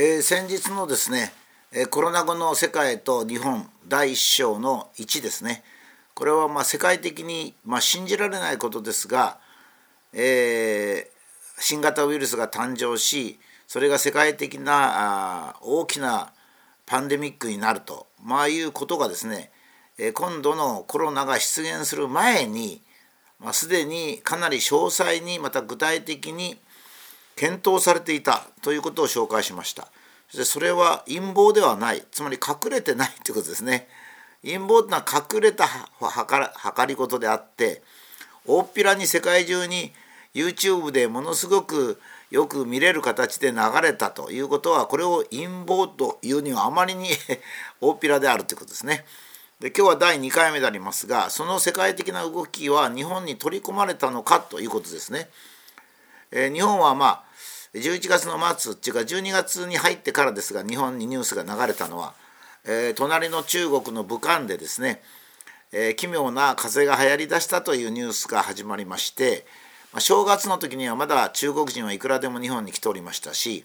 [0.00, 1.32] えー、先日のですね、
[1.72, 5.64] えコロナ後の世界と日本第一章の1ですね。
[6.14, 9.40] これはま世界的にま信じられないことですが、
[10.12, 16.32] えー、新型ウイルスが誕生しそれが世界的なあ大きな
[16.86, 19.50] パンデミックになると、まあ、いうことがですね、
[19.98, 22.82] え、今度のコロナが出現する前に、
[23.40, 26.56] まあ、すでにかなり詳細にまた具体的に
[27.38, 29.86] 検討されていたということを紹介しました。
[30.28, 33.86] そしてそれは陰謀ではないつまり隠れてないということですね。
[34.42, 35.66] 陰謀というのは隠れた
[36.76, 37.82] 計り事であって
[38.44, 39.92] 大っぴらに世界中に
[40.34, 47.08] YouTube でものすごくよく見れる形で流れたということはこれを陰謀というにはあまりに
[47.80, 49.06] 大っぴらであるということですね。
[49.60, 55.30] で今日は第2回目でありますがその世界的な動きは日本に取り込まれたのかということですね。
[56.30, 57.27] えー、日本はまあ
[57.74, 62.14] 11月の末っていうか12月に入ってからですが日本にニュースが流れたのは、
[62.64, 65.02] えー、隣の中国の武漢でですね、
[65.72, 69.44] えー、奇妙な風邪が流行りだしたというニュースが始まりまして、
[69.92, 73.64] まあ、正月の時にはまだ中国人はいくらでも日本に来ておりましたし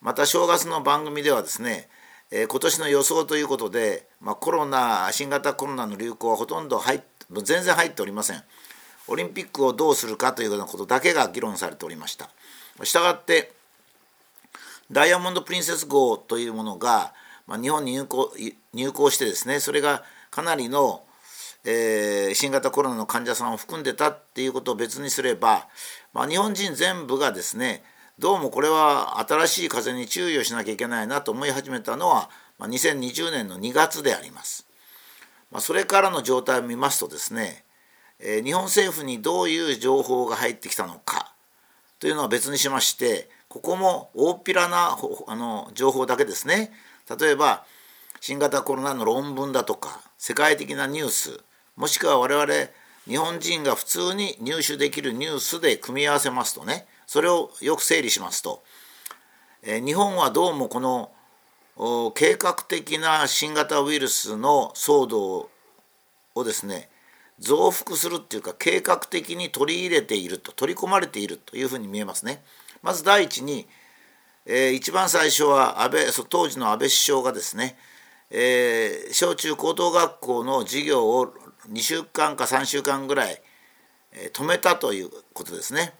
[0.00, 1.88] また正月の番組ではですね、
[2.32, 7.00] えー、今年の予想ということで、まあ、コロナ新型コロナの流行はほとんど入
[7.40, 8.42] 全然入っておりません。
[9.08, 12.28] オリンピックをどうするかというようなことだけが議論されておりました。
[12.84, 13.52] したがって
[14.90, 17.12] ダイヤモンド・プリンセス号というものが、
[17.46, 18.32] まあ、日本に入港
[18.74, 21.02] 入港してですねそれがかなりの、
[21.64, 25.68] えー、新型コロナの患者さんを含んでたっていうことを別にすれば、
[26.12, 27.82] まあ、日本人全部がですね
[28.18, 34.66] どうもこれは新しい風に注意をしなきゃいけないなと思い始めたのは、まあ、2020年の2月であります。
[35.50, 37.64] まあ、それからの状態を見ますとですね、
[38.18, 41.21] えー、日本政府にどういう情報が入ってきたのか
[42.02, 44.98] というのは別にしましてここも大っぴらな
[45.28, 46.72] あの情報だけですね。
[47.16, 47.64] 例えば
[48.20, 51.38] 新型コロナの論文だとか世界的なニュース
[51.76, 52.52] もしくは我々
[53.06, 58.64] 日本人が普通に入手できるニュースで組み合わせますとねそれをよく整理しますと、
[59.62, 61.12] え日本はどうもこの
[62.14, 65.50] 計画的な新型ウイルスの騒動
[66.34, 66.88] をですね
[67.38, 72.42] 増幅するっていうか計画的に取り入れていると取り込まれているというふうに見えますね。
[72.82, 73.66] まず第一に、
[74.46, 77.76] えー、一番最初は安倍当時の安倍首相がですね、
[78.30, 81.34] えー、小中高等学校の授業を
[81.70, 83.40] 2週間か3週間ぐらい、
[84.12, 85.94] えー、止めたということですね。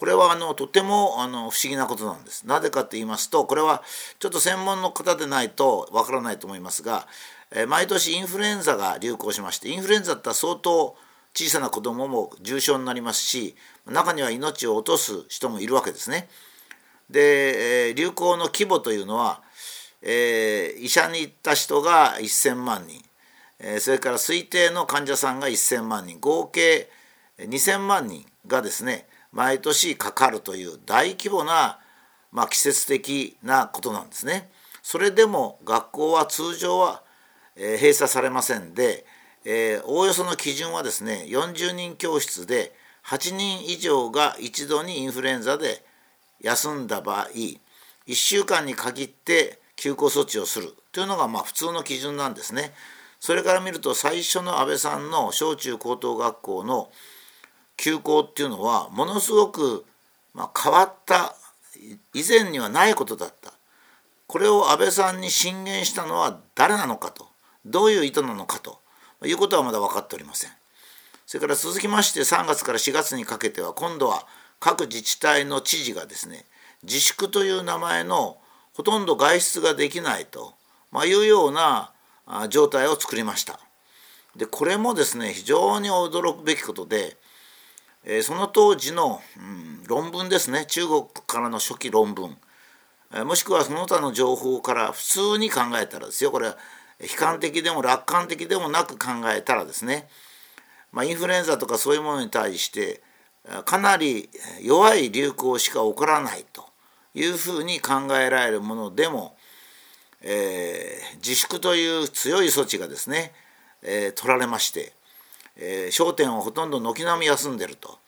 [0.00, 2.46] これはあのとてもあの不思議なことなんです。
[2.46, 3.82] なぜかと言いますとこれは
[4.18, 7.06] ちょっと専門の方でないとわからないと思いますが
[7.66, 10.96] 毎年インフルエンザが流行しましてインフルエンザだって相当
[11.34, 13.56] 小さな子どもも重症になりますし
[13.86, 16.28] 中には命を落とす人もいるわけですね。
[17.10, 19.42] で、流行の規模というのは、
[20.02, 23.02] えー、医者に行った人が1,000万人、
[23.58, 26.88] えー、それから推定の患者さんが1,000万人合計
[27.38, 31.80] 2,000万人がですね毎年かかるという大規模な、
[32.32, 34.50] まあ、季節的なことなんですね。
[34.82, 37.02] それでも学校は通常は
[37.56, 39.04] え閉鎖されませんで、
[39.44, 42.72] えおおよその基準はですね40人教室で
[43.06, 45.82] 8人以上が一度にインフルエンザで
[46.40, 47.28] 休んだ場合
[48.06, 52.72] 1週間に限って休校措置をするというのがまあ普通の基準なんですね。
[53.18, 56.90] それから見ると最初の安倍さんの小中高等学校の
[57.76, 59.84] 休校っていうのはものすごく
[60.34, 61.34] ま変わった
[62.14, 63.52] 以前にはないことだった。
[64.26, 67.29] これを安倍さんに進言したのは誰なのかと
[67.64, 68.80] どういう意図なのかと
[69.26, 70.50] いうことはまだ分かっておりません。
[71.26, 74.26] それから続きまして3月から4月にかけては今度は
[74.58, 76.44] 各自治体の知事がですね
[76.82, 78.38] 自粛という名前の
[78.74, 80.54] ほとんど外出ができないと、
[80.90, 81.92] まあ、いうような
[82.48, 83.60] 状態を作りました。
[84.36, 87.16] でこれもですね非常に驚くべきことで、
[88.04, 92.36] えー、その当時の、うん、論文ですね中国からの初期論文、
[93.12, 96.56] えー、もしくはその他の情報から普通に考えたらですよこれは
[97.02, 100.08] 悲観的でも楽観的でもなく考えたらですね、
[100.92, 103.02] まあ、インフルエンザとかそういうものに対して
[103.64, 104.28] かなり
[104.62, 106.64] 弱い流行しか起こらないと
[107.14, 109.36] いうふうに考えられるものでも、
[110.22, 113.32] えー、自粛という強い措置がですね、
[113.82, 114.92] えー、取られまして、
[115.56, 117.98] えー、商店はほとんど軒並み休んでると。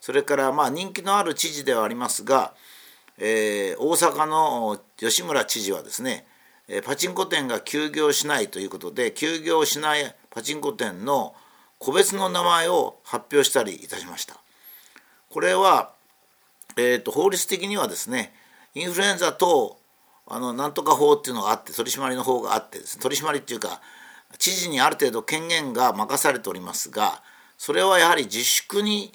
[0.00, 2.54] それからまあ人気のある知事ではありますが、
[3.18, 6.24] えー、大阪の吉村知事はですね
[6.84, 11.34] パチンコ店が休業しないということで休業しないパチンコ店の
[11.78, 14.38] 個別の名前を発表したりいたしました。
[15.30, 15.92] これは、
[16.76, 18.32] えーと、法律的にはですね
[18.74, 19.78] インフルエンザ等
[20.26, 23.80] あのなんとか法っていうのがあって取り締まりの法があってです、ね、取り締まりっていうか
[24.38, 27.22] 知事にある程度権限が任されておりますが
[27.56, 29.12] それはやはり自粛に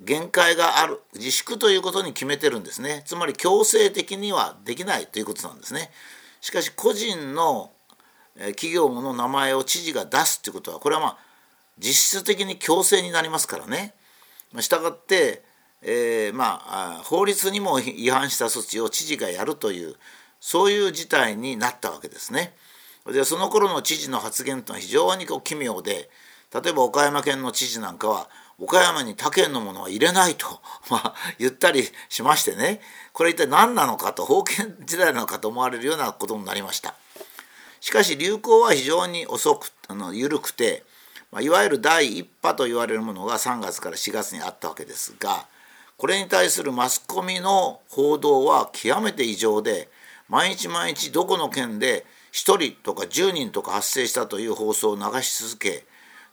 [0.00, 5.90] 限界がある自粛ということに決めてるんですねつまり強制的にはできないということなんですね
[6.44, 7.70] しかし個人の
[8.36, 11.18] 企業の名前を知事が出すということはこれはまあ
[11.78, 13.94] 実質的に強制になりますからね
[14.60, 15.42] したがって、
[15.80, 19.94] えー、まあ法律にも違反した措置を知事がやるという
[20.38, 22.52] そういう事態になったわけですね。
[23.10, 26.10] でその頃の知事の発言というのは非常にこう奇妙で
[26.52, 28.28] 例えば岡山県の知事なんかは
[28.58, 30.46] 岡山に他県のものは入れないと、
[30.90, 32.80] まあ、言ったりしましてね。
[33.12, 36.94] これ一体何なのかと封建時代なのかと思われるようなことになりました。
[37.80, 40.84] しかし流行は非常に遅くあの緩くて、
[41.30, 45.46] まあ、いわゆる第1波と言われるものが3月から4月にあったわけですが
[45.98, 49.90] これに対するマスコミの報道は極めて異常で
[50.28, 55.84] 毎日毎日どこの県で1人とか10人とか発生したという放送を流し続け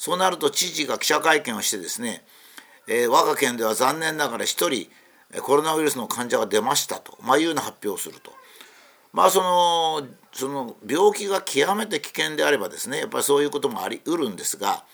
[0.01, 2.23] そうなると知事が記者会見をしてですね、
[2.87, 4.89] えー、我が県では残念ながら1人
[5.43, 8.31] コロナウイルスの患者が出ましたと、まあ、いうような発表をすると。
[9.13, 14.85] まあそのその病気が極めて危険であればですねやっぱりそういうこともありうるんですが、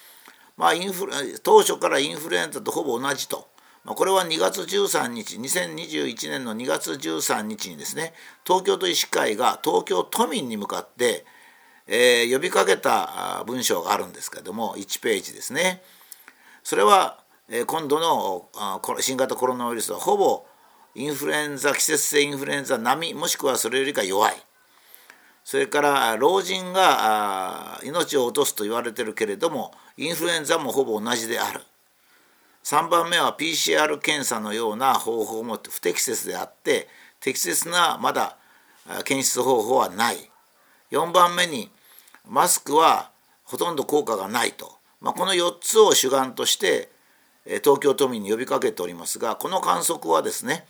[0.58, 3.48] まあ、インフル当初からインフルエンザとほぼ同じと、
[3.86, 8.14] まあ、これは2月13日2021年の2月13日にですね
[8.46, 11.26] 東京都医師会が東京都民に向かって
[11.88, 15.82] えー、呼びかけた文章があるんですけども1ページですね。
[16.64, 18.50] それは、えー、今度の
[19.00, 20.46] 新型コロナウイルスはほぼ
[20.96, 24.36] インフルエンザ季節性インフルエンザ並みもしくはそれよりか弱い。
[25.46, 31.62] それから老人が命を落とすと言われてるけれどもインフルエンザもほぼ同じである。
[32.66, 36.90] 3番目は PCR 検査のような方法も不適切であって
[37.22, 38.36] 適切なまだ
[39.06, 40.30] 検出方法はない。
[40.92, 41.70] 4番目に
[42.30, 43.12] マスクは
[43.44, 44.72] ほとんど効果がないと、
[45.02, 46.90] まあ、この4つを主眼として
[47.64, 50.66] 東京都民に呼びかけておりますがこの観測はですね、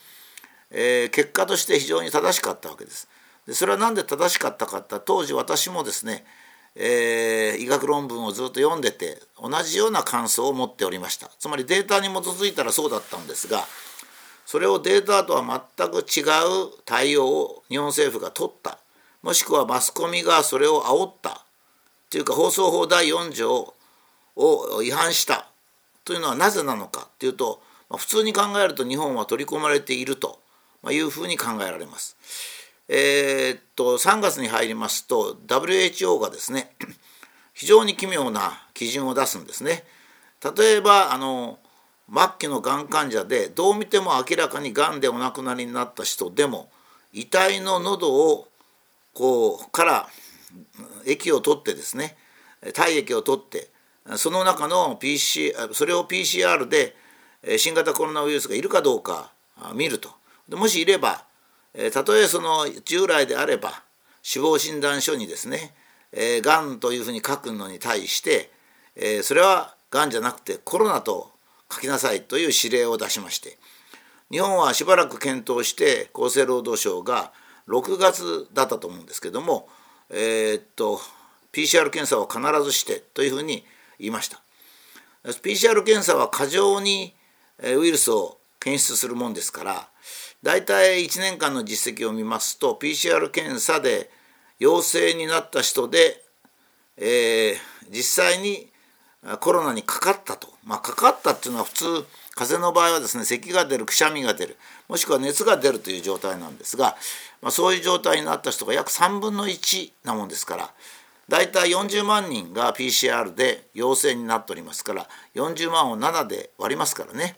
[0.69, 3.07] えー、結果として非常に正しかったわけです。
[3.47, 6.25] でそれは何で正しかったかって当時私もですね、
[6.75, 11.31] えー、医学論文をずっと読んでて同じような感想を持っておりました。
[11.39, 13.63] つまりデータに基づいたらそうだったんですが
[14.45, 15.43] それをデータとは
[15.77, 18.77] 全く違う対応を日本政府が取った。
[19.23, 21.46] もしくはマスコミがそれを煽った。
[22.09, 23.73] というか放送法第4条
[24.35, 25.49] を違反した
[26.05, 27.61] というのはなぜなのかというと、
[27.97, 30.39] 普通に考えると日本は取り込まれていると
[30.89, 32.17] いうふうに考えられます。
[32.89, 36.73] えー、っと3月に入りますと WHO がですね
[37.53, 39.85] 非常に奇妙な基準を出すんですね。
[40.57, 41.59] 例えばあの
[42.13, 46.69] 末期のがん患者でどう見ても明らかにがんでお亡くなりになった人でも
[47.11, 48.47] 遺体の喉を
[49.13, 50.09] こうから
[51.05, 52.17] 液を取ってですね
[52.73, 53.69] 体液を取って
[54.15, 56.95] その中の PC それを PCR で
[57.57, 59.31] 新型コロナウイルスがいるかどうか
[59.75, 60.09] 見ると。
[60.51, 61.25] もしいれば
[61.93, 63.83] たとえその従来であれば
[64.23, 65.73] 死亡診断書にですね
[66.13, 68.51] がんというふうに書くのに対して
[69.23, 71.31] それはがんじゃなくてコロナと
[71.71, 73.57] 書きなさいという指令を出しまして
[74.31, 77.31] 日本はしばらく検討して厚生労働省が
[77.67, 79.67] 6月だったと思うんですけども、
[80.09, 80.99] えー、っと
[81.53, 83.65] PCR 検査は必ずしてというふうに
[83.99, 84.41] 言いました。
[85.23, 87.13] PCR 検査は過剰に
[87.61, 89.87] ウイルスを検出するもんですから
[90.43, 94.09] 大体1年間の実績を見ますと PCR 検査で
[94.59, 96.21] 陽性になった人で、
[96.97, 97.57] えー、
[97.89, 98.69] 実際に
[99.39, 101.85] コロナにかかったと、まあ、かかったっていうのは普通
[102.37, 106.95] 風邪の場合はですね咳が出るくしゃみが出るもしくは熱が出るという状態なんですが
[107.41, 110.73] まあ、そういう状態になった人が約3分の1なもんですから
[111.29, 117.35] 大体40万人が PCR で陽性になっておりますから40万を7で割りますからね。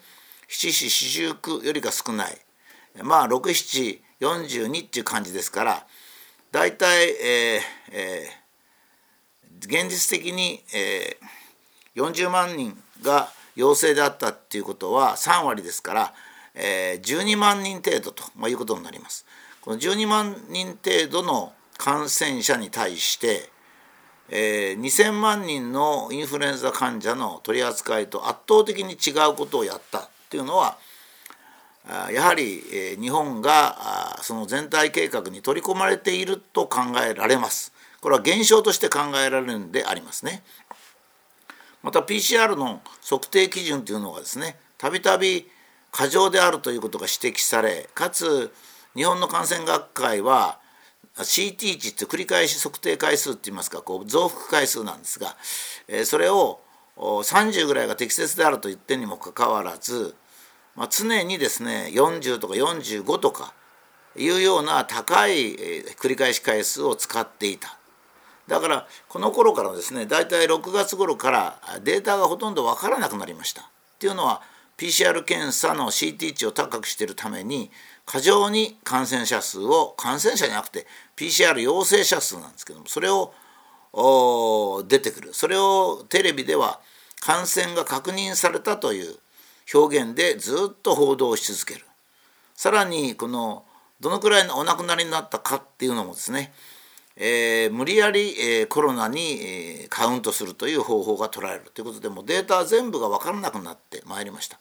[0.47, 2.37] 七四四十九よりが少ない。
[3.01, 5.87] まあ6742っていう感じですから
[6.51, 16.13] 大体、えーえー、現実的に、えー、40万人が陽性であったっていうことは3割ですから、
[16.55, 19.25] えー、12万人程度と、まあ、いうことになります。
[19.61, 23.49] この12万人程度の感染者に対して、
[24.29, 30.77] えー、2000万人のインフルエンザ患者の取り扱いと圧倒的に違うことをやったっていうのは
[32.13, 32.61] やはり、
[32.99, 37.73] 日本がその全体計画に取り込まれていると考えられます。
[38.01, 40.43] これは現象として考えられるんでありますね。
[41.83, 45.47] また PCR の測定基準というのがですねたびたび
[45.91, 48.53] 過剰であるということが指摘されかつ
[48.95, 50.59] 日本の感染学会は
[51.15, 55.35] CT 値って繰り返し測定回数っていいますかこう増幅回数なんですが、
[55.87, 56.61] え、それを
[56.97, 60.15] 30ぐらいが適切であると言ってにもかかわらず、
[60.75, 63.53] まあ、常にですね40とか45とか
[64.17, 67.78] いうような高い繰り返し回数を使っていた。
[68.49, 73.61] だからこの頃からですね大体6月頃からデータがほとんど分からなくなりました。
[73.61, 73.65] っ
[73.99, 74.41] ていうのは
[74.77, 77.69] PCR 検査の CT 値を高くしているために
[78.05, 83.33] 過剰に感染者数を感染者じゃなくて PCR 陽性者数なんですけどもそれを
[84.87, 85.33] 出てくる。
[85.33, 86.79] それをテレビでは
[87.21, 89.15] 感染が確認されたという
[89.73, 91.85] 表現でずっと報道し続ける。
[92.55, 93.65] さらにこの
[93.99, 96.53] どのくらいのお亡くなりになったかっていうのもですね、
[97.21, 104.57] えー、無理やり、えー、コロナに、えー、カウントするという方法が取られるということでもうデータ全部が分からなくなってまいりました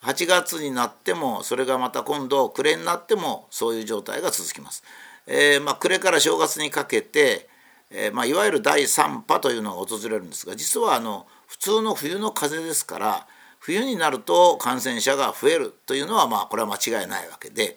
[0.00, 4.82] 8月になってもそれがまた今度暮れになってもそういう状態が続きます、
[5.26, 7.48] えまあ、暮れから正月にかけて、
[7.90, 13.26] えまあ、いわゆる第3波というのが訪れるんですが実はあの普通の冬の風邪ですから
[13.58, 17.76] 冬になると感染者が増えるというのはまあこれは間違いないわけで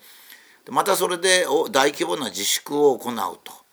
[0.70, 3.67] またそれで大規模な自粛を行うと。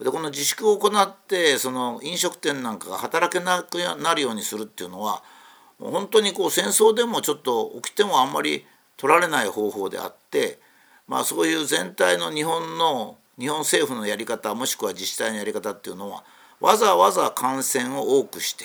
[0.00, 5.22] でこの自粛を行ってその飲食店なんかが働けなくなるようにするっていうのは
[5.80, 8.64] 本当にこう戦争でもちょっと起きてもあんまり
[8.96, 10.58] 取られない方法であって
[11.06, 16.24] まあそういう全体の日本の日本政府のやり方もしくは自治体のやり方っていうのは
[16.60, 18.64] わざわざ感染を多くして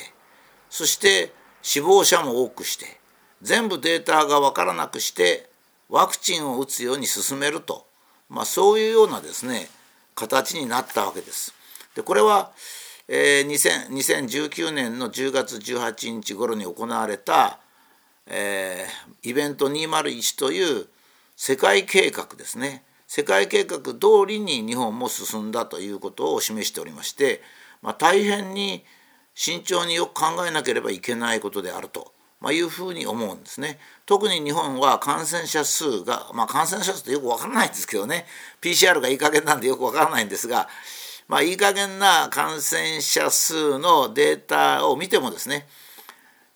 [0.70, 3.00] そして死亡者も多くして
[3.42, 5.50] 全部データが分からなくして
[5.90, 7.86] ワクチンを打つように進めると、
[8.30, 9.70] まあ、そういうようなですね
[10.16, 11.54] 形になったわけです。
[11.96, 12.52] でこれは、
[13.08, 17.60] えー、2019年の10月18日頃に行われた、
[18.28, 20.88] えー、イベント201という
[21.36, 27.42] 世界計画ですね世界計画通りに日本も進んだということを示しておりまして、
[27.82, 28.84] まあ、大変に
[29.36, 32.13] 慎重によく考えなければいけないことであると、
[32.44, 33.80] まあ、いうふうに思うんですね。
[34.06, 38.26] 特に日本は感染者数が、まあ、感染者数ってよくわからないんですけどね
[38.62, 40.68] PCR がいい加減なんでよくわからないんですが、
[41.30, 45.66] まあ、いい加減な感染者数のデータを見てもですね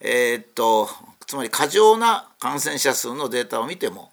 [0.02, 0.90] えー、っと
[1.26, 4.12] つまり過剰な感染者数のデータを見ても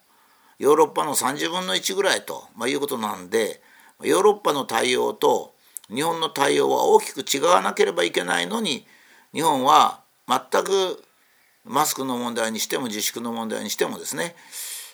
[0.61, 3.61] ヨーロッパの30分の1ぐらいと、まあ、いうことなんで
[4.01, 5.55] ヨーロッパの対応と
[5.93, 8.87] 日本の対応は大きく違わなければいけないのに
[9.33, 11.03] 日本は全く
[11.65, 14.37] マスクの問題にしても自粛の問題にしてもですね、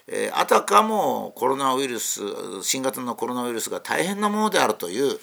[0.07, 2.21] えあたかもコロナウイルス
[2.63, 5.19] 新型のコロナウイルスが大変なものであるという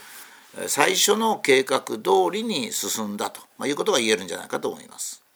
[0.68, 2.00] 最初の計画通
[2.32, 5.27] りに進んだとまいうことが言えるんじゃないかと思います。